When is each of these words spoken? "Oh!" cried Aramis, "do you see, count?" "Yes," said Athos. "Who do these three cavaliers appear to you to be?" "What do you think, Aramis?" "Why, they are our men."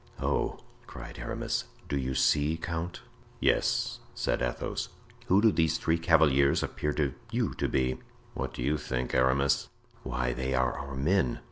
"Oh!" 0.19 0.57
cried 0.87 1.19
Aramis, 1.19 1.65
"do 1.87 1.95
you 1.95 2.15
see, 2.15 2.57
count?" 2.57 3.01
"Yes," 3.39 3.99
said 4.15 4.41
Athos. 4.41 4.89
"Who 5.27 5.43
do 5.43 5.51
these 5.51 5.77
three 5.77 5.99
cavaliers 5.99 6.63
appear 6.63 6.91
to 6.93 7.13
you 7.31 7.53
to 7.53 7.69
be?" 7.69 7.99
"What 8.33 8.51
do 8.51 8.63
you 8.63 8.79
think, 8.79 9.13
Aramis?" 9.13 9.69
"Why, 10.01 10.33
they 10.33 10.55
are 10.55 10.73
our 10.73 10.95
men." 10.95 11.37